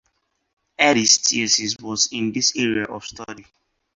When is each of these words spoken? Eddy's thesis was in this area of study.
Eddy's 0.79 1.19
thesis 1.19 1.77
was 1.79 2.07
in 2.11 2.31
this 2.31 2.55
area 2.57 2.85
of 2.85 3.05
study. 3.05 3.45